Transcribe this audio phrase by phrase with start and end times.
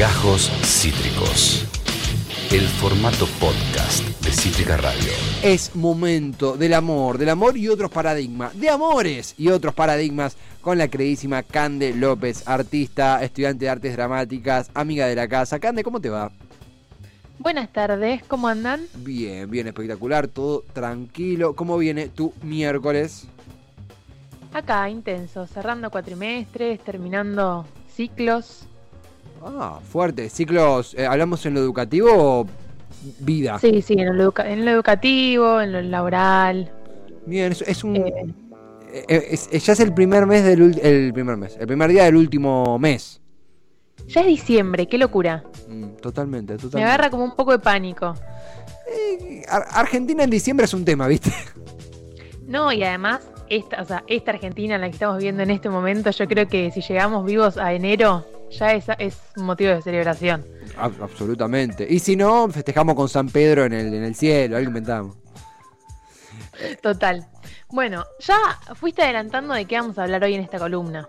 [0.00, 1.66] Gajos Cítricos.
[2.50, 5.12] El formato podcast de Cítrica Radio.
[5.42, 10.78] Es momento del amor, del amor y otros paradigmas, de amores y otros paradigmas con
[10.78, 15.60] la queridísima Cande López, artista, estudiante de artes dramáticas, amiga de la casa.
[15.60, 16.32] Cande, ¿cómo te va?
[17.38, 18.80] Buenas tardes, ¿cómo andan?
[18.94, 21.54] Bien, bien, espectacular, todo tranquilo.
[21.54, 23.26] ¿Cómo viene tu miércoles?
[24.54, 28.66] Acá, intenso, cerrando cuatrimestres, terminando ciclos.
[29.42, 30.28] Ah, fuerte.
[30.28, 32.46] ¿Ciclos, eh, hablamos en lo educativo o
[33.20, 33.58] vida?
[33.58, 36.70] Sí, sí, en lo, en lo educativo, en lo laboral.
[37.26, 37.96] Bien, es, es un...
[37.96, 38.34] Eh,
[38.92, 42.04] eh, es- es- ya es el primer mes del el primer mes, el primer día
[42.04, 43.20] del último mes.
[44.08, 45.44] ya es diciembre, qué locura.
[45.68, 46.92] Mm, totalmente, Me totalmente.
[46.92, 48.14] agarra como un poco de pánico.
[48.92, 51.30] Eh, Ar- Argentina en diciembre es un tema, ¿viste?
[52.46, 55.68] No, y además, esta, o sea, esta Argentina en la que estamos viviendo en este
[55.70, 60.46] momento, yo creo que si llegamos vivos a enero, ya es, es motivo de celebración.
[60.76, 61.86] Ab- absolutamente.
[61.88, 65.16] Y si no, festejamos con San Pedro en el, en el cielo, algo inventamos.
[66.82, 67.26] Total.
[67.70, 68.36] Bueno, ya
[68.74, 71.08] fuiste adelantando de qué vamos a hablar hoy en esta columna.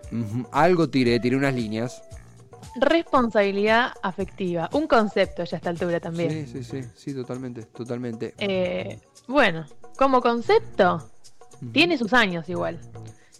[0.52, 2.02] Algo tiré, tiré unas líneas.
[2.76, 6.46] Responsabilidad afectiva, un concepto ya a esta altura también.
[6.46, 8.34] Sí, sí, sí, sí, totalmente, totalmente.
[8.38, 9.66] Eh, bueno,
[9.98, 11.10] como concepto,
[11.72, 12.80] tiene sus años igual.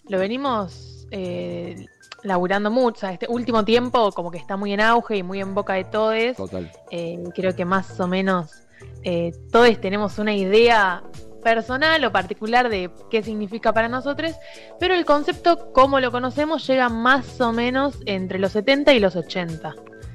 [0.09, 1.87] Lo venimos eh,
[2.23, 3.07] laburando mucho.
[3.07, 6.37] este último tiempo como que está muy en auge y muy en boca de todos.
[6.37, 6.71] Total.
[6.91, 8.63] Eh, creo que más o menos
[9.03, 11.03] eh, todos tenemos una idea
[11.43, 14.33] personal o particular de qué significa para nosotros,
[14.79, 19.17] pero el concepto como lo conocemos llega más o menos entre los 70 y los
[19.17, 19.75] 80.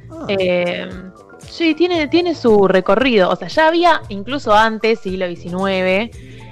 [0.09, 0.89] Ah, Eh,
[1.39, 3.29] sí, tiene, tiene su recorrido.
[3.29, 6.09] O sea, ya había, incluso antes, siglo XIX,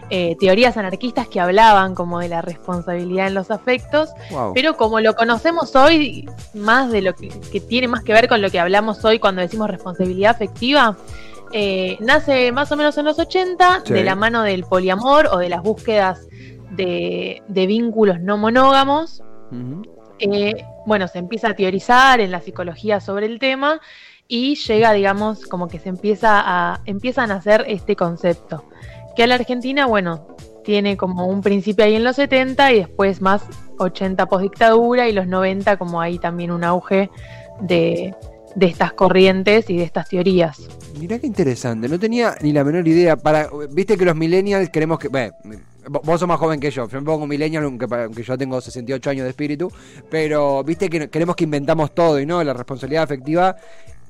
[0.09, 4.53] eh, teorías anarquistas que hablaban como de la responsabilidad en los afectos, wow.
[4.53, 8.42] pero como lo conocemos hoy, más de lo que, que tiene más que ver con
[8.42, 10.95] lo que hablamos hoy cuando decimos responsabilidad afectiva,
[11.52, 13.94] eh, nace más o menos en los 80, Sí.
[13.94, 16.28] de la mano del poliamor o de las búsquedas
[16.72, 19.24] de, de vínculos no monógamos.
[20.19, 23.80] Eh, bueno, se empieza a teorizar en la psicología sobre el tema
[24.28, 28.66] y llega, digamos, como que se empieza a, empiezan a hacer este concepto.
[29.16, 30.28] Que a la Argentina, bueno,
[30.64, 33.44] tiene como un principio ahí en los 70 y después más
[33.78, 37.09] 80 postdictadura y los 90 como ahí también un auge
[37.62, 38.14] de,
[38.56, 40.58] de estas corrientes y de estas teorías.
[41.00, 43.16] Mirá qué interesante, no tenía ni la menor idea.
[43.16, 45.08] Para, Viste que los millennials queremos que.
[45.09, 45.34] bueno,
[45.88, 48.59] vo- vos sos más joven que yo, yo me pongo millennial aunque, aunque yo tengo
[48.59, 49.72] 68 años de espíritu,
[50.09, 53.56] pero viste que queremos que inventamos todo y no, la responsabilidad afectiva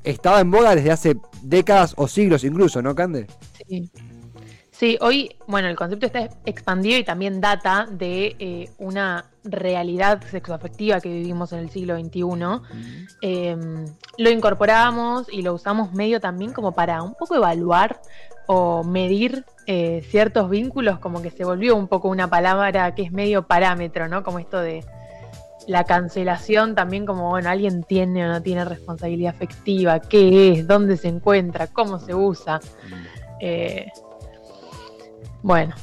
[0.04, 3.26] estaba en boga desde hace décadas o siglos incluso, ¿no, Cande?
[3.68, 3.90] Sí.
[4.78, 11.00] Sí, hoy, bueno, el concepto está expandido y también data de eh, una realidad sexoafectiva
[11.00, 12.24] que vivimos en el siglo XXI.
[13.22, 13.56] Eh,
[14.18, 18.02] lo incorporamos y lo usamos medio también como para un poco evaluar
[18.48, 23.14] o medir eh, ciertos vínculos, como que se volvió un poco una palabra que es
[23.14, 24.24] medio parámetro, ¿no?
[24.24, 24.84] Como esto de
[25.68, 30.98] la cancelación también como, bueno, alguien tiene o no tiene responsabilidad afectiva, qué es, dónde
[30.98, 32.60] se encuentra, cómo se usa.
[33.40, 33.88] Eh,
[35.46, 35.76] bueno,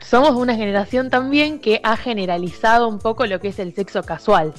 [0.00, 4.52] somos una generación también que ha generalizado un poco lo que es el sexo casual,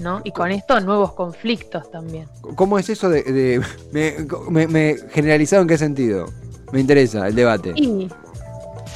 [0.00, 0.20] ¿no?
[0.24, 2.26] Y con esto nuevos conflictos también.
[2.56, 3.22] ¿Cómo es eso de...
[3.22, 3.62] de-
[3.92, 4.16] me,
[4.50, 6.26] me- me- generalizado en qué sentido?
[6.72, 7.72] Me interesa el debate.
[7.76, 8.08] Y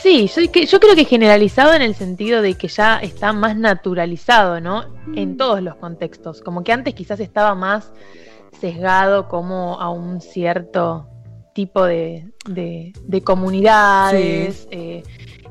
[0.02, 0.28] sí,
[0.66, 4.84] yo, creo que generalizado en el sentido de que ya está más naturalizado, ¿no?
[5.14, 6.40] En todos los contextos.
[6.40, 7.92] Como que antes quizás estaba más
[8.60, 11.07] sesgado como a un cierto
[11.58, 15.02] tipo de, de- de comunidades, eh,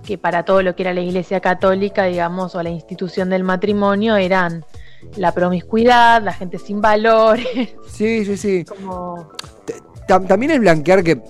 [0.06, 4.16] que para todo lo que era la Iglesia Católica, digamos, o la institución del matrimonio
[4.16, 4.64] eran
[5.18, 8.64] la promiscuidad, la gente sin valores, Sí, sí, sí.
[8.64, 9.32] como...
[10.08, 11.12] También el blanquear que.
[11.12, 11.22] eh,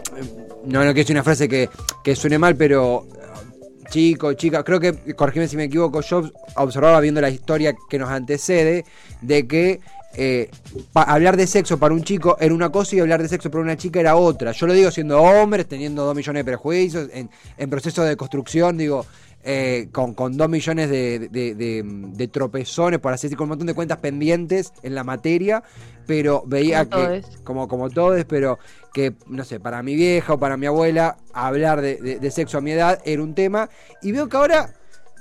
[0.65, 1.67] No, no que es una frase que,
[2.03, 3.07] que suene mal, pero.
[3.15, 6.21] eh, Chico, chica, creo que, corregime si me equivoco, yo
[6.57, 8.83] observaba viendo la historia que nos antecede
[9.21, 9.79] de que
[10.15, 10.49] eh,
[10.93, 13.77] hablar de sexo para un chico era una cosa y hablar de sexo para una
[13.77, 14.51] chica era otra.
[14.51, 18.77] Yo lo digo siendo hombre, teniendo dos millones de prejuicios, en, en proceso de construcción,
[18.77, 19.05] digo,
[19.43, 23.49] eh, con, con dos millones de, de- de- de tropezones, por así decirlo, con un
[23.49, 25.63] montón de cuentas pendientes en la materia,
[26.05, 28.57] pero veía Como que, como, como todos, pero
[28.93, 32.71] que, no sé, para mi vieja o para mi abuela, hablar de sexo a mi
[32.71, 33.69] edad era un tema,
[34.01, 34.73] y veo que ahora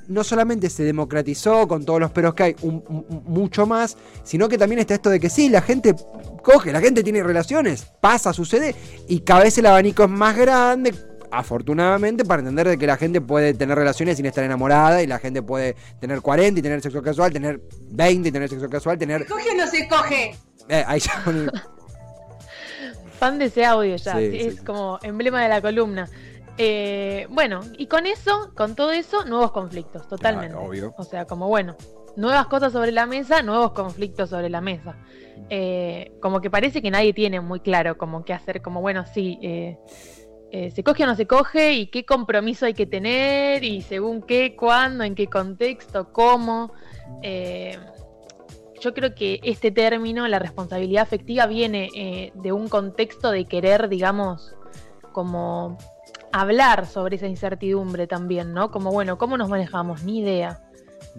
[0.08, 4.48] no solamente se democratizó con todos los peros que hay, un- un- mucho más, sino
[4.48, 5.94] que también está esto de que sí, la gente
[6.42, 8.74] coge, la gente tiene relaciones, pasa, sucede,
[9.08, 10.94] y cada vez el abanico es más grande,
[11.30, 15.18] afortunadamente, para entender de que la gente puede tener relaciones sin estar enamorada, y la
[15.18, 17.60] gente puede tener 40 y tener sexo casual, tener
[17.90, 19.22] 20 y tener sexo casual, tener...
[19.22, 20.36] ¿Se coge o no se coge?
[20.68, 21.22] Eh, ahí ya
[23.18, 24.60] fan de ese audio ya, Sí, sí, sí, es sí.
[24.64, 26.08] como emblema de la columna.
[26.58, 30.56] Eh, bueno, y con eso, con todo eso, nuevos conflictos, totalmente.
[30.56, 30.94] Obvio.
[30.96, 31.76] O sea, como bueno,
[32.16, 34.96] nuevas cosas sobre la mesa, nuevos conflictos sobre la mesa.
[35.50, 39.38] Eh, como que parece que nadie tiene muy claro como qué hacer, como bueno, sí,
[39.42, 39.78] eh,
[40.50, 44.22] eh, se coge o no se coge y qué compromiso hay que tener y según
[44.22, 46.72] qué, cuándo, en qué contexto, cómo.
[48.78, 54.54] Yo creo que este término, la responsabilidad afectiva, viene de un contexto de querer, digamos,
[55.12, 55.78] como
[56.32, 58.70] hablar sobre esa incertidumbre también, ¿no?
[58.70, 60.02] Como, bueno, ¿cómo nos manejamos?
[60.04, 60.60] Ni idea.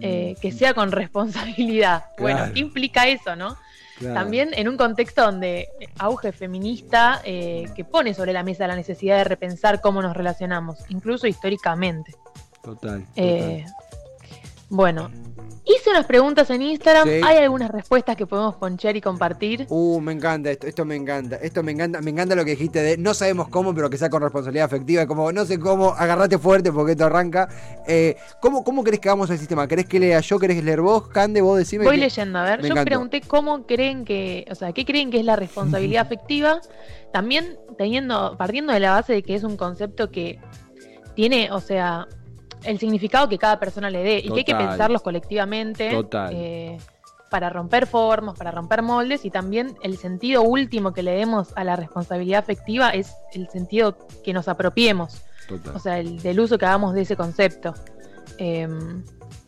[0.00, 2.04] Eh, que sea con responsabilidad.
[2.18, 2.52] Bueno.
[2.52, 3.56] ¿qué implica eso, no?
[3.98, 4.14] Claro.
[4.14, 5.68] También en un contexto donde
[5.98, 10.78] auge feminista eh, que pone sobre la mesa la necesidad de repensar cómo nos relacionamos,
[10.88, 12.12] incluso históricamente.
[12.62, 13.00] Total.
[13.00, 13.06] total.
[13.16, 13.66] Eh,
[14.70, 15.10] bueno,
[15.64, 17.20] hice unas preguntas en Instagram, Sí.
[17.24, 19.66] hay algunas respuestas que podemos ponchar y compartir.
[19.68, 22.80] Uh, me encanta esto, esto me encanta, esto me encanta, me encanta lo que dijiste
[22.82, 26.38] de no sabemos cómo, pero que sea con responsabilidad afectiva, como no sé cómo, agarrate
[26.38, 27.48] fuerte porque esto arranca.
[27.86, 29.66] Eh, ¿cómo, ¿Cómo querés que hagamos el sistema?
[29.68, 30.38] ¿Querés que lea yo?
[30.38, 31.08] ¿Querés leer vos?
[31.08, 31.84] Cande, vos decime.
[31.84, 32.86] Voy que- leyendo, a ver, me yo encantó.
[32.88, 36.60] pregunté cómo creen que, o sea, qué creen que es la responsabilidad afectiva,
[37.12, 40.38] también teniendo, partiendo de la base de que es un concepto que
[41.14, 42.06] tiene, o sea,
[42.64, 46.32] el significado que cada persona le dé y que hay que pensarlos colectivamente Total.
[46.34, 46.78] eh,
[47.30, 51.64] para romper formas, para romper moldes y también el sentido último que le demos a
[51.64, 56.58] la responsabilidad afectiva es el sentido que nos apropiemos, Total, o sea, el del uso
[56.58, 57.74] que hagamos de ese concepto.
[58.38, 59.02] Em,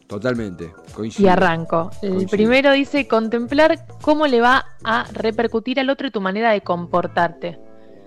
[0.07, 0.73] totalmente.
[0.95, 1.29] Coincido.
[1.29, 1.91] y arranco.
[2.03, 2.31] El Coincido.
[2.31, 7.59] primero dice contemplar cómo le va a repercutir al otro y tu manera de comportarte.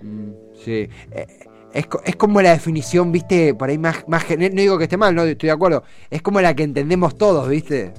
[0.02, 0.88] Mm, sí.
[1.12, 1.26] Eh,
[1.74, 5.14] es, es como la definición, viste, por ahí más, más No digo que esté mal,
[5.14, 5.82] no estoy de acuerdo.
[6.08, 7.92] Es como la que entendemos todos, viste.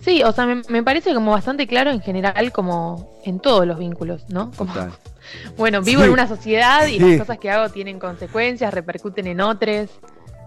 [0.00, 3.78] Sí, o sea, me, me parece como bastante claro en general, como en todos los
[3.78, 4.50] vínculos, ¿no?
[4.56, 4.92] Como, Total.
[5.56, 6.06] bueno, vivo Sí.
[6.06, 7.10] en una sociedad y Sí.
[7.10, 9.90] las cosas que hago tienen consecuencias, repercuten en otros.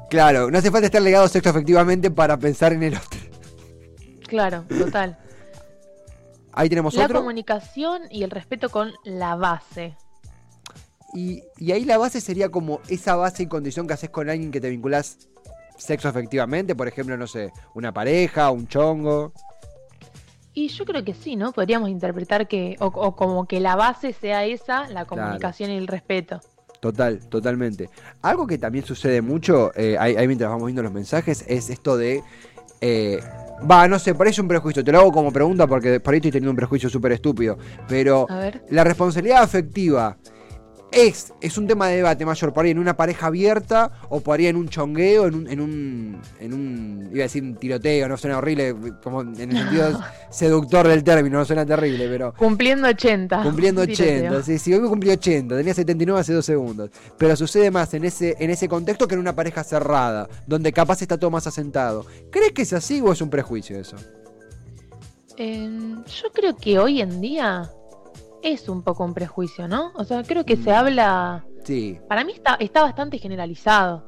[0.10, 3.20] Claro, no hace falta estar legado sexo efectivamente para pensar en el otro.
[4.28, 5.18] Claro, total.
[6.54, 7.20] Ahí tenemos La otro.
[7.20, 9.96] comunicación y el respeto con la base.
[11.14, 14.52] Y, y ahí la base sería como esa base y condición que haces con alguien
[14.52, 15.18] que te vinculás
[15.78, 19.34] sexo efectivamente, por ejemplo, no sé, una pareja, un chongo.
[20.54, 21.54] Y yo creo que sí, ¿no?
[21.54, 25.88] Podríamos interpretar que, o, o como que la base sea esa, la comunicación y el
[25.88, 26.42] respeto.
[26.82, 27.90] Total, totalmente.
[28.22, 31.96] Algo que también sucede mucho, eh, ahí, ahí mientras vamos viendo los mensajes, es esto
[31.96, 32.24] de.
[32.82, 33.20] eh,
[33.70, 34.84] Va, no sé, es un prejuicio.
[34.84, 37.58] Te lo hago como pregunta porque por ahí estoy teniendo un prejuicio súper estúpido.
[37.88, 38.66] Pero A ver.
[38.70, 40.18] la responsabilidad afectiva
[40.92, 44.40] es, es un tema de debate mayor por ahí en una pareja abierta o por
[44.40, 48.08] ahí en un chongueo, en un, en un, en un iba a decir un tiroteo,
[48.08, 52.88] no suena horrible, como en el sentido seductor del término, no suena terrible, pero Cumpliendo
[52.88, 53.44] 80.
[53.44, 54.32] cumpliendo Un tiroteo.
[54.40, 57.94] 80, sí, sí, hoy me cumplí 80, tenía 79 hace dos segundos, pero sucede más
[57.94, 61.48] en ese, en ese contexto que en una pareja cerrada, donde capaz está todo más
[61.48, 62.06] asentado.
[62.32, 63.96] ¿Crees que es así o es un prejuicio eso?
[65.38, 65.70] Eh,
[66.06, 67.72] yo creo que hoy en día
[68.44, 69.92] es un poco un prejuicio, ¿no?
[69.96, 70.74] O sea, creo que se Mm.
[70.74, 71.46] habla.
[71.64, 74.04] Sí, Para mí está, está bastante generalizado.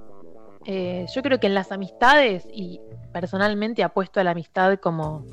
[0.66, 2.80] Eh, yo creo que en las amistades, y
[3.12, 5.26] personalmente apuesto a la amistad como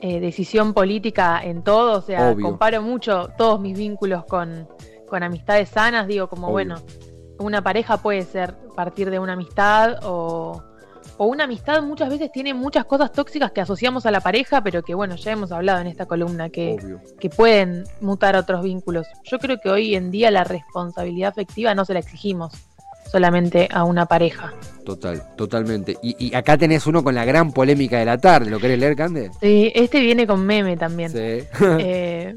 [0.00, 2.44] eh, decisión política en todo, o sea, Obvio.
[2.46, 4.68] comparo mucho todos mis vínculos con,
[5.08, 6.52] con amistades sanas, digo, como Obvio.
[6.52, 6.74] bueno,
[7.38, 10.62] una pareja puede ser partir de una amistad o,
[11.18, 14.82] o una amistad muchas veces tiene muchas cosas tóxicas que asociamos a la pareja, pero
[14.82, 16.76] que bueno, ya hemos hablado en esta columna que,
[17.18, 19.06] que pueden mutar otros vínculos.
[19.24, 22.52] Yo creo que hoy en día la responsabilidad afectiva no se la exigimos
[23.10, 24.52] solamente a una pareja.
[24.84, 25.96] Total, totalmente.
[26.02, 28.50] Y, y acá tenés uno con la gran polémica de la tarde.
[28.50, 29.30] ¿Lo querés leer, Cande?
[29.40, 31.10] Sí, este viene con meme también.
[31.10, 31.46] Sí.
[31.78, 32.34] Eh,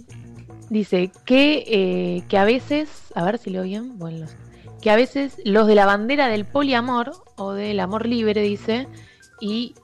[0.69, 4.27] dice que, eh, que a veces, a ver si leo bien, bueno,
[4.81, 8.87] que a veces los de la bandera del poliamor o del amor libre, dice,
[9.41, 9.75] y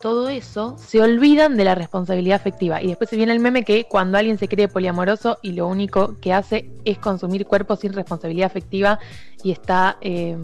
[0.00, 2.82] todo eso se olvidan de la responsabilidad afectiva.
[2.82, 6.18] Y después se viene el meme que cuando alguien se cree poliamoroso y lo único
[6.20, 8.98] que hace es consumir cuerpos sin responsabilidad afectiva
[9.44, 9.98] y está...
[10.00, 10.36] eh,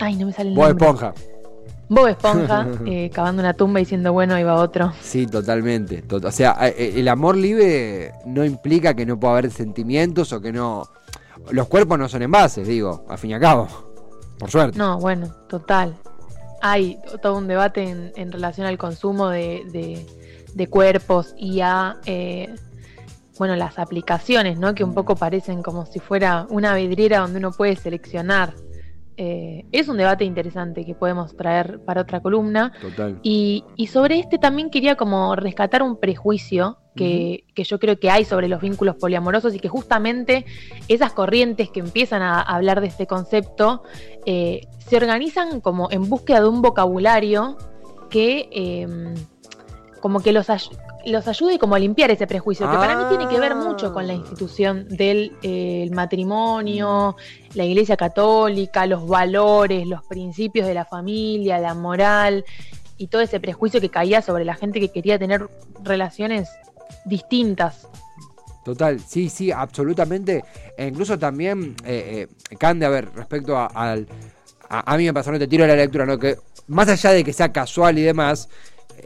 [0.00, 0.86] ay, no me sale el Bob nombre.
[0.86, 1.14] Esponja.
[1.88, 4.92] Bob Esponja, eh, cavando una tumba y diciendo, bueno, ahí va otro.
[5.00, 6.02] Sí, totalmente.
[6.06, 10.40] Tot- o sea, eh, el amor libre no implica que no pueda haber sentimientos o
[10.40, 10.84] que no.
[11.50, 13.68] Los cuerpos no son envases, digo, a fin y a cabo.
[14.38, 14.78] Por suerte.
[14.78, 15.94] No, bueno, total.
[16.62, 20.06] Hay todo un debate en, en relación al consumo de, de-
[20.54, 22.54] de cuerpos y a, eh,
[23.38, 24.72] bueno, las aplicaciones, ¿no?
[24.74, 28.54] Que un poco parecen como si fuera una vidriera donde uno puede seleccionar.
[29.16, 32.72] Eh, es un debate interesante que podemos traer para otra columna.
[32.80, 33.18] Total.
[33.22, 38.10] Y, y sobre este también quería como rescatar un prejuicio que, que, yo creo que
[38.10, 40.44] hay sobre los vínculos poliamorosos y que justamente
[40.88, 43.82] esas corrientes que empiezan a, hablar de este concepto
[44.26, 47.56] eh, se organizan como en búsqueda de un vocabulario
[48.10, 49.14] que em,
[50.00, 50.46] como que los,
[51.06, 54.06] los ayude como a limpiar ese prejuicio, que para mí tiene que ver mucho con
[54.06, 54.16] la ah.
[54.16, 57.16] institución del eh, matrimonio,
[57.54, 62.44] la iglesia católica, los valores, los principios de la familia, la moral
[62.98, 65.48] y todo ese prejuicio que caía sobre la gente que quería tener
[65.82, 66.48] relaciones
[67.04, 67.86] distintas.
[68.64, 70.42] Total, sí, sí, absolutamente.
[70.76, 74.08] E incluso también, eh, eh, Cande, a ver, respecto a, al...
[74.68, 76.18] A, mí me pasó, no te tiro la lectura, ¿no?
[76.18, 76.36] Que
[76.68, 78.48] más allá de que sea casual y demás,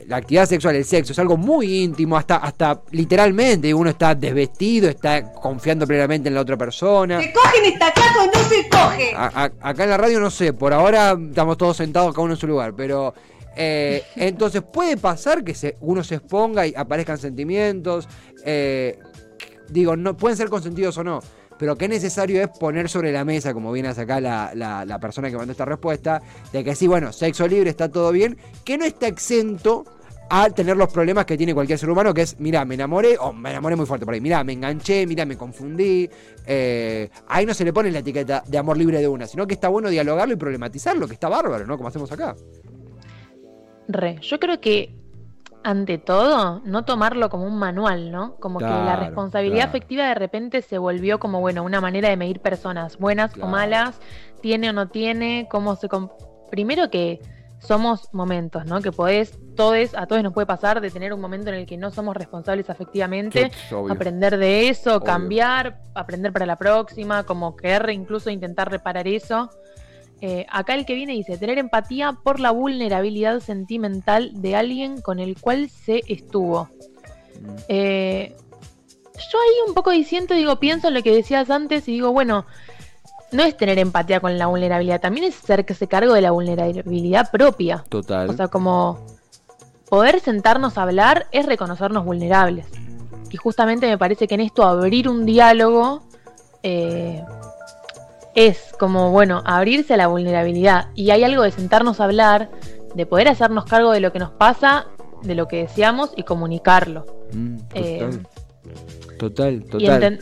[0.06, 4.88] la actividad sexual, el sexo, es algo muy íntimo, hasta, hasta literalmente uno está desvestido,
[4.88, 7.20] está confiando plenamente en la otra persona.
[7.20, 9.14] ¿Se cogen esta casa o no se coge?
[9.60, 12.46] acá en la radio no sé, por ahora estamos todos sentados cada uno en su
[12.46, 13.12] lugar, pero
[13.56, 18.08] eh, entonces puede pasar que se, uno se exponga y aparezcan sentimientos,
[18.44, 18.98] eh,
[19.68, 21.20] digo, no pueden ser consentidos o no
[21.58, 25.28] pero qué necesario es poner sobre la mesa, como viene a sacar la, la, persona
[25.28, 28.84] que mandó esta respuesta, de que sí, bueno, sexo libre está todo bien, que no
[28.84, 29.84] está exento
[30.30, 33.32] a tener los problemas que tiene cualquier ser humano, que es, mira, me enamoré, o
[33.32, 36.08] me enamoré muy fuerte por ahí, mira, me enganché, mira, me confundí.
[36.46, 39.54] Eh, ahí no se le pone la etiqueta de amor libre de una, sino que
[39.54, 41.76] está bueno dialogarlo y problematizarlo, que está bárbaro, ¿no?
[41.76, 42.36] Como hacemos acá.
[43.88, 44.94] Re, yo creo que
[45.64, 48.36] ante todo, no tomarlo como un manual, ¿no?
[48.36, 52.40] Como que la responsabilidad afectiva de repente se volvió como, bueno, una manera de medir
[52.40, 54.00] personas, buenas o malas,
[54.40, 55.88] tiene o no tiene, cómo se...
[56.50, 57.20] Primero que
[57.58, 58.80] somos momentos, ¿no?
[58.80, 61.76] Que podés, todos, a todos nos puede pasar de tener un momento en el que
[61.76, 63.50] no somos responsables afectivamente,
[63.90, 69.50] aprender de eso, cambiar, aprender para la próxima, como querer incluso intentar reparar eso.
[70.20, 75.20] Eh, acá el que viene dice, tener empatía por la vulnerabilidad sentimental de alguien con
[75.20, 76.68] el cual se estuvo.
[77.40, 77.56] Mm.
[77.68, 78.36] Eh,
[79.14, 82.46] yo ahí un poco diciendo, digo, pienso en lo que decías antes y digo, bueno,
[83.32, 87.84] no es tener empatía con la vulnerabilidad, también es hacerse cargo de la vulnerabilidad propia.
[87.88, 88.28] Total.
[88.28, 88.98] O sea, como
[89.88, 92.66] poder sentarnos a hablar es reconocernos vulnerables.
[93.30, 96.02] Y justamente me parece que en esto abrir un diálogo
[96.62, 97.22] eh,
[98.38, 100.90] es como, bueno, abrirse a la vulnerabilidad.
[100.94, 102.48] Y hay algo de sentarnos a hablar,
[102.94, 104.86] de poder hacernos cargo de lo que nos pasa,
[105.24, 107.04] de lo que deseamos y comunicarlo.
[107.32, 108.10] Mm, eh,
[109.18, 109.64] total.
[109.64, 110.20] total,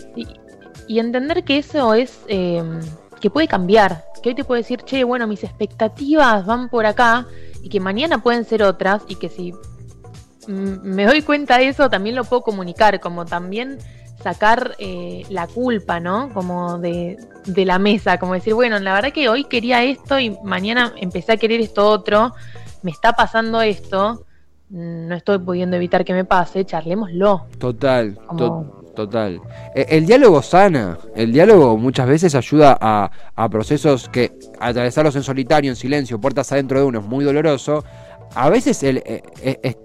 [0.89, 2.81] Y, entender que eso es, em,
[3.21, 4.07] que puede cambiar.
[4.23, 7.27] Que hoy te puede decir, che, bueno, mis expectativas van por acá
[7.63, 9.53] y que mañana pueden ser otras y que si
[10.49, 13.79] me doy cuenta de eso, también lo puedo comunicar, como también
[14.23, 16.33] sacar eh, la culpa, ¿no?
[16.33, 20.37] Como de, de, la mesa, como decir, bueno, la verdad que hoy quería esto y
[20.43, 22.35] mañana empecé a querer esto otro,
[22.83, 24.25] me está pasando esto,
[24.71, 27.47] no estoy pudiendo evitar que me pase, charlémoslo.
[27.59, 28.19] Total,
[28.95, 29.41] total.
[29.75, 35.23] E, el, diálogo sana, el diálogo muchas veces ayuda a, a procesos que atravesarlos en
[35.23, 37.85] solitario, en silencio, puertas adentro de uno es muy doloroso.
[38.35, 39.77] A veces el, e, e,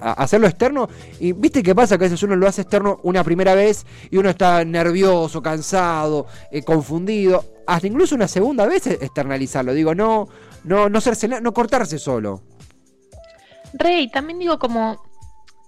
[0.00, 0.88] hacerlo externo.
[1.20, 4.16] Y viste qué pasa, que a veces uno lo hace externo una primera vez y
[4.16, 7.44] uno está nervioso, cansado, eh, confundido.
[7.66, 9.72] Hasta incluso una segunda vez externalizarlo.
[9.72, 10.28] Digo, no,
[10.64, 11.00] no, no,
[11.40, 12.42] no cortarse solo.
[13.72, 15.02] Rey, también digo como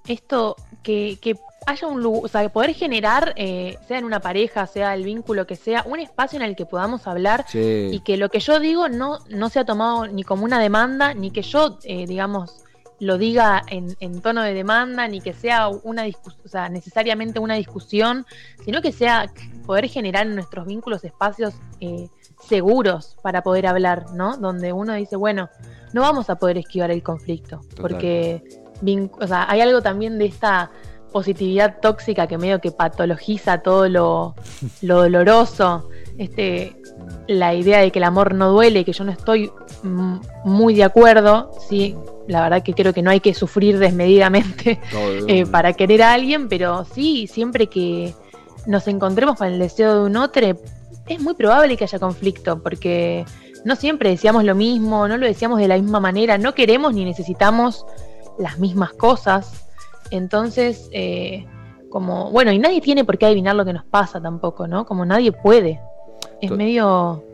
[0.06, 4.66] esto, que, que haya un lugar, o sea, poder generar, eh, sea en una pareja,
[4.66, 8.28] sea el vínculo que sea, un espacio en el que podamos hablar y que lo
[8.28, 12.06] que yo digo no, no sea tomado ni como una demanda, ni que yo, eh,
[12.06, 12.64] digamos,
[12.98, 18.24] lo diga en, tono de demanda, ni que sea una o sea, necesariamente una discusión,
[18.64, 19.30] sino que sea
[19.66, 22.08] poder generar en nuestros vínculos espacios eh,
[22.40, 24.36] seguros para poder hablar, ¿no?
[24.36, 25.50] Donde uno dice, bueno,
[25.92, 28.42] no vamos a poder esquivar el conflicto, porque
[29.18, 30.70] o sea, hay algo también de esta
[31.16, 34.34] positividad tóxica que medio que patologiza todo lo,
[34.82, 36.76] lo doloroso, este,
[37.26, 39.50] la idea de que el amor no duele, que yo no estoy
[40.44, 41.96] muy de acuerdo, sí,
[42.28, 44.78] la verdad que creo que no hay que sufrir desmedidamente
[45.26, 48.12] eh, para querer a alguien, pero sí, siempre que
[48.66, 50.54] nos encontremos con el deseo de un otro,
[51.08, 53.24] es muy probable que haya conflicto, porque
[53.64, 57.06] no siempre deseamos lo mismo, no lo deseamos de la misma manera, no queremos ni
[57.06, 57.86] necesitamos
[58.38, 59.65] las mismas cosas.
[60.10, 61.46] Entonces, eh,
[61.90, 64.84] como, bueno, y nadie tiene por qué adivinar lo que nos pasa tampoco, ¿no?
[64.86, 65.80] Como nadie puede.
[66.40, 67.24] Es medio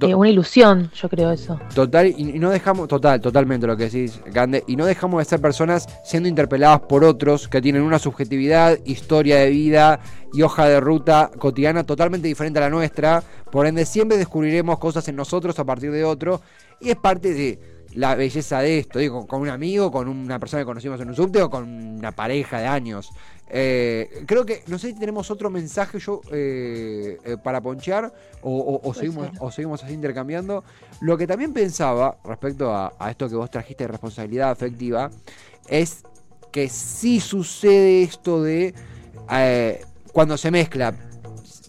[0.00, 1.58] eh, una ilusión, yo creo eso.
[1.74, 5.40] Total, y, no dejamos, total, totalmente lo que decís, Gande, y no dejamos de ser
[5.40, 10.00] personas siendo interpeladas por otros que tienen una subjetividad, historia de vida
[10.32, 13.22] y hoja de ruta cotidiana totalmente diferente a la nuestra.
[13.50, 16.40] Por ende, siempre descubriremos cosas en nosotros a partir de otro,
[16.80, 20.62] y es parte de la belleza de esto, digo, con un amigo, con una persona
[20.62, 23.10] que conocimos en un subte o con una pareja de años.
[23.52, 28.50] Eh, creo que, no sé si tenemos otro mensaje yo eh, eh, para ponchear o,
[28.58, 29.36] o- o Puede seguimos, ser.
[29.40, 30.62] o seguimos así intercambiando.
[31.00, 35.10] Lo que también pensaba respecto a, a esto que vos trajiste de responsabilidad afectiva
[35.68, 36.04] es
[36.52, 38.72] que sí sucede esto de
[40.12, 40.94] cuando se mezcla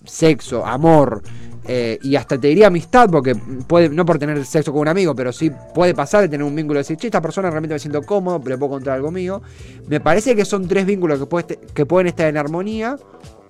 [0.06, 1.22] sexo, amor
[1.68, 3.36] eh, y hasta te diría amistad, porque
[3.68, 6.56] puede, no por tener sexo con un amigo, pero sí puede pasar de tener un
[6.56, 9.42] vínculo de decir, che, esta persona realmente me siento cómodo, le puedo contar algo mío.
[9.88, 12.98] Me parece que son tres vínculos que, puede- que pueden estar en armonía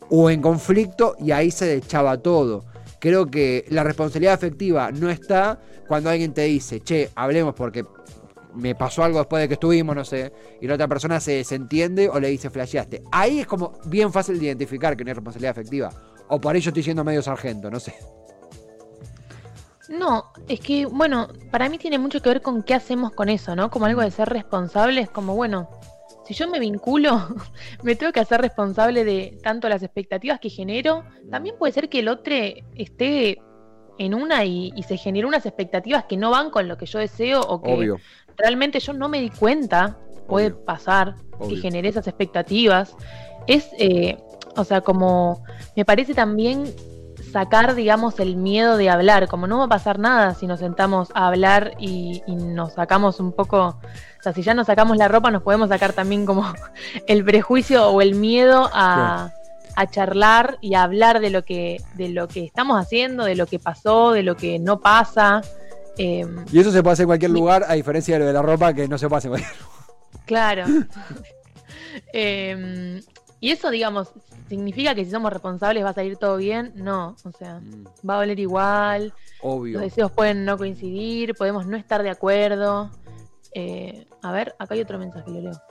[0.09, 2.65] o en conflicto y ahí se deschaba todo.
[2.99, 7.85] Creo que la responsabilidad afectiva no está cuando alguien te dice, che, hablemos porque
[8.53, 12.09] me pasó algo después de que estuvimos, no sé, y la otra persona se desentiende
[12.09, 13.01] o le dice flasheaste.
[13.11, 15.89] Ahí es como bien fácil de identificar que no hay responsabilidad afectiva.
[16.33, 17.93] O por yo estoy siendo medio sargento, no sé.
[19.89, 23.53] No, es que, bueno, para mí tiene mucho que ver con qué hacemos con eso,
[23.53, 23.69] ¿no?
[23.69, 25.69] Como algo de ser responsables, como, bueno,
[26.25, 27.27] si yo me vinculo,
[27.83, 31.03] me tengo que hacer responsable de tanto las expectativas que genero.
[31.29, 32.33] También puede ser que el otro
[32.75, 33.41] esté
[33.97, 36.99] en una y, y se genere unas expectativas que no van con lo que yo
[36.99, 37.97] deseo o que Obvio.
[38.37, 39.97] realmente yo no me di cuenta,
[40.29, 40.63] puede Obvio.
[40.63, 41.15] pasar,
[41.49, 42.95] que generé esas expectativas.
[43.47, 44.17] Es, eh,
[44.55, 45.43] o sea, como
[45.75, 46.65] me parece también
[47.31, 51.09] sacar, digamos, el miedo de hablar, como no va a pasar nada si nos sentamos
[51.13, 55.07] a hablar y, y nos sacamos un poco, o sea, si ya nos sacamos la
[55.07, 56.43] ropa, nos podemos sacar también como
[57.07, 59.31] el prejuicio o el miedo a,
[59.75, 63.45] a charlar y a hablar de lo que, de lo que estamos haciendo, de lo
[63.45, 65.41] que pasó, de lo que no pasa.
[65.97, 68.41] Eh, Y eso se puede hacer en cualquier lugar, a diferencia de lo de la
[68.41, 70.25] ropa, que no se hacer en cualquier lugar.
[70.25, 70.65] Claro.
[72.13, 73.01] Em,
[73.41, 74.13] y eso, digamos,
[74.47, 76.71] significa que si somos responsables va a salir todo bien.
[76.75, 77.59] No, o sea,
[78.09, 79.13] va a doler igual.
[79.41, 79.73] Obvio.
[79.73, 82.89] Los deseos pueden no coincidir, podemos no estar de acuerdo.
[83.53, 85.61] Eh, a ver, acá hay otro mensaje, lo leo.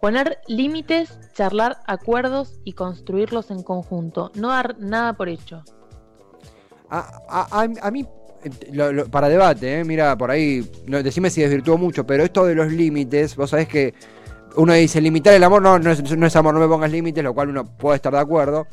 [0.00, 4.30] Poner límites, charlar acuerdos y construirlos en conjunto.
[4.34, 5.62] No dar nada por hecho.
[6.90, 8.06] A, a- a- a mí,
[8.72, 12.46] lo- lo- para debate, eh, mira, por ahí, no, decime si desvirtuó mucho, pero esto
[12.46, 13.92] de los límites, vos sabés que
[14.56, 17.48] uno dice limitar el amor, no, no es, amor, no me pongas límites, lo cual
[17.50, 18.66] uno puede estar de acuerdo.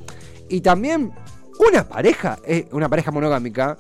[0.49, 1.11] Y también
[1.59, 3.77] una pareja, eh, una pareja monogámica,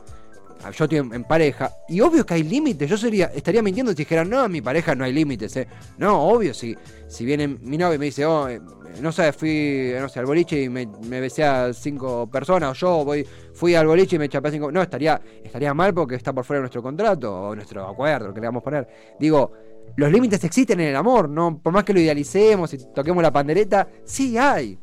[0.71, 4.25] yo estoy en, pareja, y obvio que hay límites, yo sería, estaría mintiendo si dijera,
[4.25, 5.67] no, en mi pareja no hay límites, eh.
[5.97, 6.75] No, obvio, si,
[7.07, 8.59] si viene mi novio y me dice, oh, eh,
[9.01, 12.73] no sé, fui, no sé, al boliche y me, me besé a cinco personas, o
[12.73, 14.71] yo voy, fui al boliche y me chapé a cinco.
[14.71, 18.33] No, estaría, estaría mal porque está por fuera de nuestro contrato o nuestro acuerdo, lo
[18.33, 18.87] que le vamos a poner.
[19.19, 19.51] Digo,
[19.95, 23.31] los límites existen en el amor, no por más que lo idealicemos y toquemos la
[23.31, 24.77] pandereta, sí hay.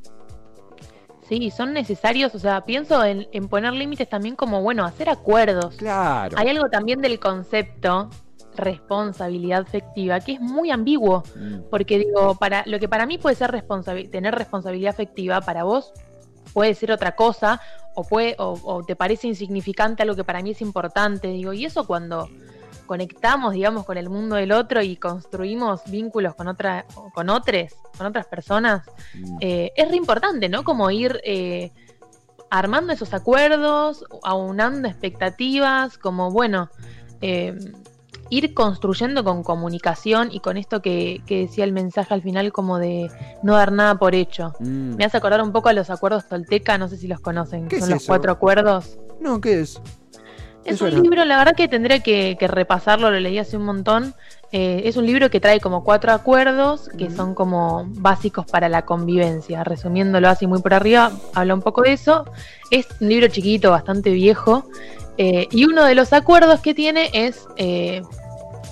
[1.29, 5.77] Sí, son necesarios, o sea, pienso en, en poner límites también como, bueno, hacer acuerdos.
[5.77, 6.37] Claro.
[6.39, 8.11] Hay algo también del concepto
[8.57, 13.37] responsabilidad afectiva que es muy ambiguo, Mm, porque digo, para lo que para mí puede
[13.37, 13.65] ser
[14.11, 15.93] tener responsabilidad afectiva, para vos
[16.53, 17.61] puede ser otra cosa
[17.95, 21.65] o puede o, o te parece insignificante algo que para mí es importante, digo, y
[21.65, 22.29] eso cuando
[22.93, 28.07] conectamos, digamos, con el mundo del otro y construimos vínculos con otra con otros, con
[28.07, 29.37] otras personas, mm.
[29.41, 30.63] eh, es re importante, ¿no?
[30.63, 31.73] Como ir eh,
[32.51, 36.69] armando esos acuerdos, aunando expectativas, como, bueno,
[37.23, 37.59] eh,
[38.29, 42.79] ir construyendo con comunicación y con esto que, que decía el mensaje al final, como
[42.79, 43.11] de
[43.43, 44.53] no dar nada por hecho.
[44.61, 44.97] Mm.
[44.97, 47.81] Me hace acordar un poco a los acuerdos Tolteca, no sé si los conocen, ¿Qué
[47.81, 48.11] son es los eso?
[48.11, 48.99] cuatro acuerdos.
[49.19, 49.81] No, ¿qué es?
[50.65, 54.15] Es un libro, la verdad que tendré que, que repasarlo, lo leí hace un montón.
[54.53, 58.83] Eh, es un libro que trae como cuatro acuerdos que son como básicos para la
[58.83, 59.65] convivencia.
[59.65, 62.27] Resumiéndolo así muy por arriba, habla un poco de eso.
[62.71, 64.65] Es un libro chiquito, bastante viejo.
[65.19, 68.03] eh, y uno de los acuerdos que tiene es eh,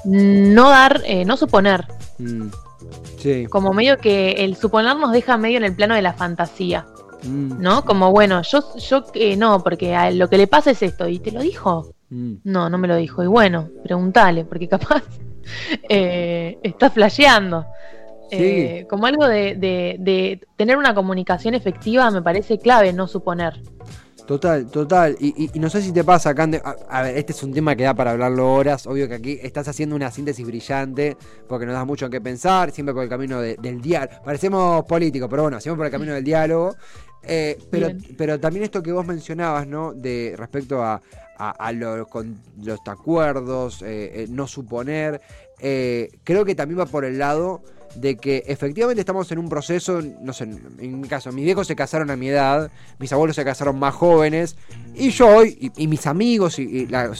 [0.04, 1.86] no dar, eh, no suponer.
[2.18, 2.48] Mm.
[3.18, 3.46] Sí.
[3.46, 6.86] Como medio que el suponer nos deja medio en el plano de la fantasía.
[7.22, 7.60] Mm.
[7.60, 7.84] ¿No?
[7.84, 11.06] Como bueno, yo, yo eh, no, porque a lo que le pasa es esto.
[11.08, 11.94] ¿Y te lo dijo?
[12.10, 12.34] Mm.
[12.44, 13.22] No, no me lo dijo.
[13.22, 15.02] Y bueno, preguntale, porque capaz
[15.88, 17.66] eh, está flasheando.
[18.30, 18.36] Sí.
[18.38, 23.60] Eh, como algo de, de- de tener una comunicación efectiva me parece clave, no suponer.
[24.30, 25.16] Total, total.
[25.18, 26.62] Y, y- y no sé si te pasa, Cande.
[26.64, 28.86] A, a ver, este es un tema que da para hablarlo horas.
[28.86, 31.16] Obvio que aquí estás haciendo una síntesis brillante
[31.48, 34.22] porque nos das mucho en qué pensar, siempre por el camino de- del diálogo.
[34.24, 36.76] Parecemos políticos, pero bueno, siempre por el camino del diálogo.
[37.24, 38.14] Eh, pero, Bien.
[38.16, 39.94] pero también esto que vos mencionabas, ¿no?
[39.94, 41.02] De respecto a,
[41.36, 45.20] a- a lo- con los acuerdos, eh, eh, no suponer.
[45.62, 47.62] eh, creo que también va por el lado
[47.94, 51.76] de que efectivamente estamos en un proceso, no sé, en mi caso, mis viejos se
[51.76, 54.56] casaron a mi edad, mis abuelos se casaron más jóvenes,
[54.94, 57.12] y yo hoy, y, mis amigos y, la,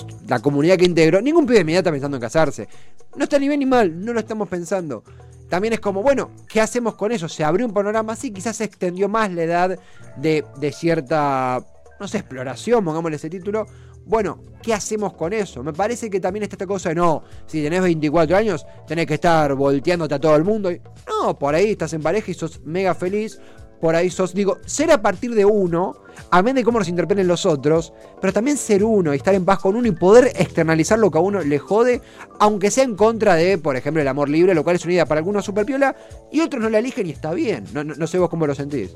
[0.42, 2.68] comunidad que integro, ningún pibe de mi edad está pensando en casarse.
[3.16, 5.02] No está ni bien ni mal, no lo estamos pensando.
[5.48, 7.28] También es como, bueno, ¿qué hacemos con eso?
[7.28, 9.78] Se abrió un panorama así, quizás se extendió más la edad
[10.16, 11.64] de, de cierta,
[11.98, 13.66] no sé, exploración, pongámosle ese título,
[14.11, 15.62] bueno, ¿qué hacemos con eso?
[15.62, 19.14] Me parece que también está esta cosa de no, si tenés 24 años, tenés que
[19.14, 20.70] estar volteándote a todo el mundo.
[21.09, 23.40] No, por ahí estás en pareja y sos mega feliz.
[23.81, 25.94] Por ahí sos, digo, ser a partir de uno,
[26.31, 29.46] a menos de cómo nos interpelen los otros, pero también ser uno y estar en
[29.46, 32.03] paz con uno y poder externalizar lo que a uno le jode,
[32.40, 35.07] aunque sea en contra de, por ejemplo, el amor libre, lo cual es una idea
[35.07, 35.96] para algunos super piola
[36.31, 37.64] y otros no la eligen y está bien.
[37.73, 38.94] No, no sé vos cómo lo sentís.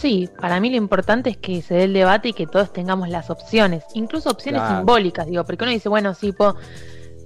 [0.00, 3.10] Sí, para mí lo importante es que se dé el debate y que todos tengamos
[3.10, 6.34] las opciones, incluso opciones simbólicas, digo, porque uno dice, bueno, sí,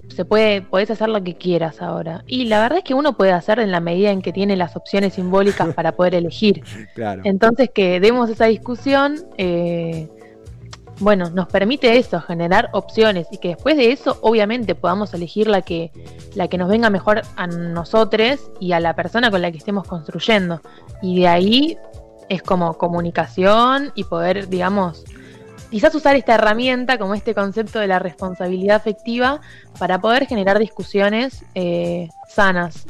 [0.09, 2.25] se puede, podés hacer lo que quieras ahora.
[2.27, 4.75] Y la verdad es que uno puede hacer en la medida en que tiene las
[4.75, 6.65] opciones simbólicas para poder elegir.
[6.97, 7.23] Claro.
[7.25, 10.09] Entonces, que demos esa discusión, eh,
[10.99, 15.63] bueno, nos permite eso, generar opciones y que después de eso, obviamente, podamos elegir la
[15.63, 15.93] que,
[16.35, 19.87] la que nos venga mejor a nosotros y a la persona con la que estemos
[19.87, 20.61] construyendo.
[21.03, 21.79] Y de ahí
[22.29, 25.05] es como comunicación y poder, digamos,
[25.71, 29.41] quizás usar esta herramienta como este concepto de la responsabilidad afectiva
[29.79, 32.87] para poder generar discusiones eh, sanas.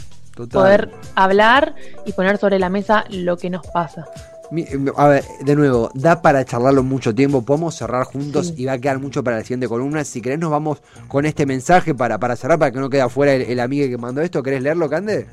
[0.50, 4.04] Poder hablar y poner sobre la mesa lo que nos pasa.
[4.96, 8.78] A ver, de nuevo, da para charlarlo mucho tiempo, podemos cerrar juntos y va a
[8.78, 10.04] quedar mucho para la siguiente columna.
[10.04, 13.32] Si querés nos vamos con este mensaje para, para cerrar, para que no quede afuera
[13.32, 14.42] el, el amigo que mandó esto.
[14.42, 15.26] ¿Querés leerlo, Cande?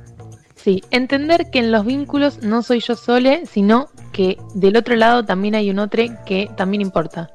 [0.64, 5.26] Sí, entender que en los vínculos no soy yo sole, sino que del otro lado
[5.26, 7.32] también hay un otro que también importa.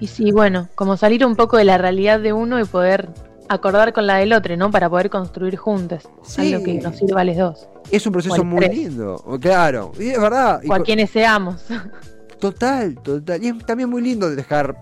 [0.00, 3.10] Y sí, bueno, como salir un poco de la realidad de uno y poder
[3.48, 4.70] acordar con la del otro, ¿no?
[4.70, 6.08] Para poder construir juntos
[6.38, 7.68] algo que nos sirva a los dos.
[7.90, 10.60] Es un proceso muy lindo, claro, y es verdad.
[10.68, 11.64] O a quienes seamos.
[12.40, 13.44] Total, total.
[13.44, 14.76] Y es también muy lindo dejar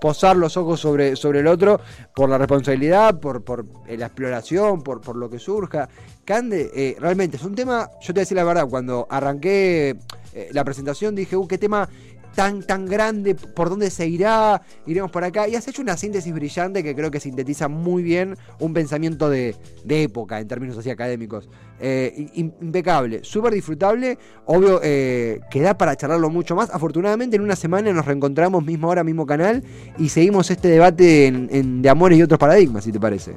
[0.00, 1.80] posar los ojos sobre, sobre el otro
[2.14, 5.88] por la responsabilidad, por, por la exploración, por, por lo que surja.
[6.24, 9.96] Cande, eh, realmente es un tema, yo te voy a decir la verdad, cuando arranqué
[10.34, 11.88] eh, la presentación dije, uh, qué tema
[12.36, 15.48] tan, tan grande, por dónde se irá, iremos por acá.
[15.48, 19.56] Y has hecho una síntesis brillante que creo que sintetiza muy bien un pensamiento de,
[19.88, 21.48] época en términos así académicos.
[21.80, 26.70] Eh, impecable, súper disfrutable, obvio eh, que da para charlarlo mucho más.
[26.70, 29.64] Afortunadamente en una semana nos reencontramos mismo hora, mismo canal
[29.98, 33.34] y seguimos este debate en, de amores y otros paradigmas, si te parece.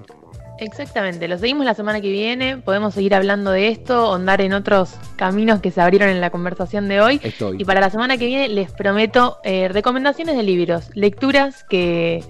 [0.60, 4.93] Exactamente, lo seguimos la semana que viene, podemos seguir hablando de esto, andar en otros
[5.15, 7.22] caminos que se abrieron en la conversación de hoy.
[7.58, 12.24] Y para la semana que viene les prometo eh, recomendaciones de libros, lecturas que,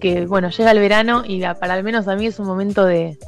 [0.00, 3.18] que, bueno, llega el verano y para al menos a mí es un momento de,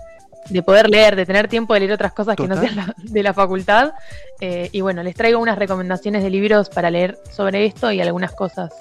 [0.49, 3.35] de poder leer, de tener tiempo de leer otras cosas que no sean de la
[3.35, 3.95] facultad.
[4.41, 8.33] Eh, y bueno, les traigo unas recomendaciones de libros para leer sobre esto y algunas
[8.33, 8.73] cosas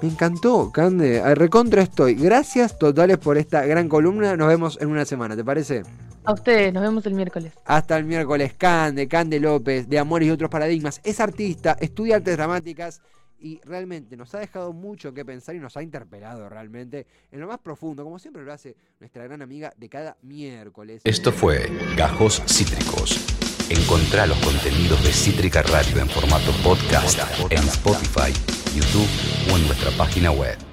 [0.00, 1.34] me encantó, Cande.
[1.34, 2.14] Recontra estoy.
[2.14, 4.36] Gracias totales por esta gran columna.
[4.36, 5.82] Nos vemos en una semana, ¿te parece?
[6.24, 7.52] A ustedes, nos vemos el miércoles.
[7.64, 11.00] Hasta el miércoles, Cande, Cande López, de Amores y otros paradigmas.
[11.02, 13.00] Es artista, estudia artes dramáticas
[13.40, 17.46] y realmente nos ha dejado mucho que pensar y nos ha interpelado realmente en lo
[17.46, 21.00] más profundo, como siempre lo hace nuestra gran amiga de cada miércoles.
[21.04, 23.24] Esto fue Gajos Cítricos.
[23.70, 27.18] Encontrá los contenidos de Cítrica Radio en formato podcast
[27.50, 29.08] en Spotify YouTube
[29.52, 30.68] o en nuestra página web.